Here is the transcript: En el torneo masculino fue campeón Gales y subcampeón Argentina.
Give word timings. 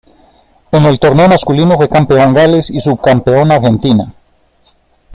En 0.71 0.83
el 0.85 0.97
torneo 0.99 1.27
masculino 1.27 1.75
fue 1.77 1.87
campeón 1.87 2.33
Gales 2.33 2.71
y 2.71 2.79
subcampeón 2.79 3.51
Argentina. 3.51 4.11